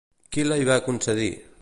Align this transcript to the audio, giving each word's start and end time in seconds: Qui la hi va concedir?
Qui 0.37 0.45
la 0.47 0.57
hi 0.61 0.65
va 0.71 0.79
concedir? 0.89 1.31